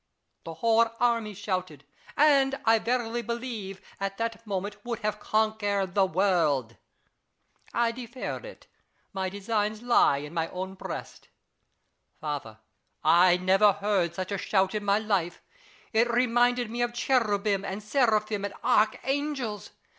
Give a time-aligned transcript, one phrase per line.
[0.45, 1.85] The whole army shouted,
[2.17, 6.77] and, I verily believe, at that moment would have conquered the world.
[7.71, 8.65] I deferred it:
[9.13, 11.27] my designs lie in my own breast.
[12.19, 12.57] Father,
[13.03, 15.39] I never heard such a shout in my life:
[15.93, 19.69] it reminded me of Cherubim and Seraphim and Archangels.